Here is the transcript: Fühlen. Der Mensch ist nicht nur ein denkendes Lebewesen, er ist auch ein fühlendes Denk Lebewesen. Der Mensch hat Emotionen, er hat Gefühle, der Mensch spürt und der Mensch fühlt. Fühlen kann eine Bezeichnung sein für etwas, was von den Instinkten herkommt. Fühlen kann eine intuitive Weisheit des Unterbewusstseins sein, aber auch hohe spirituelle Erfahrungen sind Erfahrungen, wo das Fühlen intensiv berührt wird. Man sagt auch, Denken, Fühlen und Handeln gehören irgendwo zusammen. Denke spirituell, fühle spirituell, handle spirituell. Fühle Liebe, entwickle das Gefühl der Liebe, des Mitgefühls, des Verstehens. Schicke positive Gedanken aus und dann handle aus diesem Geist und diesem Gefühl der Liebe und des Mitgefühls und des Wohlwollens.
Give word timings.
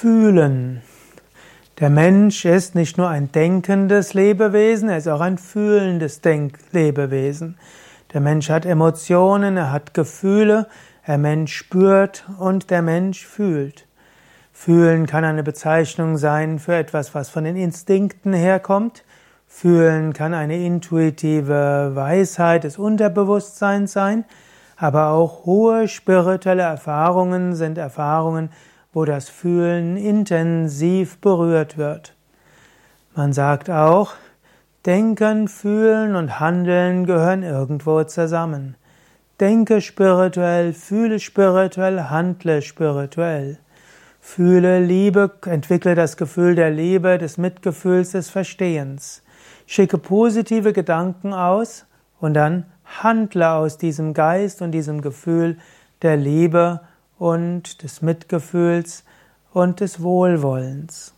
Fühlen. 0.00 0.80
Der 1.80 1.90
Mensch 1.90 2.44
ist 2.44 2.76
nicht 2.76 2.98
nur 2.98 3.08
ein 3.08 3.32
denkendes 3.32 4.14
Lebewesen, 4.14 4.88
er 4.88 4.98
ist 4.98 5.08
auch 5.08 5.20
ein 5.20 5.38
fühlendes 5.38 6.20
Denk 6.20 6.56
Lebewesen. 6.70 7.58
Der 8.12 8.20
Mensch 8.20 8.48
hat 8.48 8.64
Emotionen, 8.64 9.56
er 9.56 9.72
hat 9.72 9.94
Gefühle, 9.94 10.68
der 11.08 11.18
Mensch 11.18 11.52
spürt 11.52 12.24
und 12.38 12.70
der 12.70 12.80
Mensch 12.80 13.26
fühlt. 13.26 13.88
Fühlen 14.52 15.08
kann 15.08 15.24
eine 15.24 15.42
Bezeichnung 15.42 16.16
sein 16.16 16.60
für 16.60 16.76
etwas, 16.76 17.12
was 17.16 17.28
von 17.28 17.42
den 17.42 17.56
Instinkten 17.56 18.32
herkommt. 18.32 19.02
Fühlen 19.48 20.12
kann 20.12 20.32
eine 20.32 20.64
intuitive 20.64 21.90
Weisheit 21.94 22.62
des 22.62 22.78
Unterbewusstseins 22.78 23.94
sein, 23.94 24.24
aber 24.76 25.08
auch 25.08 25.44
hohe 25.44 25.88
spirituelle 25.88 26.62
Erfahrungen 26.62 27.56
sind 27.56 27.78
Erfahrungen, 27.78 28.50
wo 28.92 29.04
das 29.04 29.28
Fühlen 29.28 29.96
intensiv 29.96 31.18
berührt 31.18 31.76
wird. 31.76 32.14
Man 33.14 33.32
sagt 33.32 33.70
auch, 33.70 34.14
Denken, 34.86 35.48
Fühlen 35.48 36.14
und 36.14 36.40
Handeln 36.40 37.04
gehören 37.04 37.42
irgendwo 37.42 38.02
zusammen. 38.04 38.76
Denke 39.40 39.80
spirituell, 39.80 40.72
fühle 40.72 41.20
spirituell, 41.20 42.04
handle 42.04 42.62
spirituell. 42.62 43.58
Fühle 44.20 44.80
Liebe, 44.80 45.32
entwickle 45.46 45.94
das 45.94 46.16
Gefühl 46.16 46.54
der 46.54 46.70
Liebe, 46.70 47.18
des 47.18 47.38
Mitgefühls, 47.38 48.12
des 48.12 48.30
Verstehens. 48.30 49.22
Schicke 49.66 49.98
positive 49.98 50.72
Gedanken 50.72 51.32
aus 51.32 51.84
und 52.20 52.34
dann 52.34 52.64
handle 52.84 53.50
aus 53.50 53.78
diesem 53.78 54.14
Geist 54.14 54.62
und 54.62 54.72
diesem 54.72 55.02
Gefühl 55.02 55.58
der 56.02 56.16
Liebe 56.16 56.80
und 57.18 57.82
des 57.82 58.02
Mitgefühls 58.02 59.04
und 59.52 59.80
des 59.80 60.02
Wohlwollens. 60.02 61.14